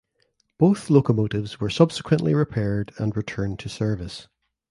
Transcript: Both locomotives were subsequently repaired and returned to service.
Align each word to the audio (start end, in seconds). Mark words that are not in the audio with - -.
Both 0.57 0.89
locomotives 0.89 1.59
were 1.59 1.69
subsequently 1.69 2.33
repaired 2.33 2.91
and 2.97 3.15
returned 3.15 3.59
to 3.59 3.69
service. 3.69 4.27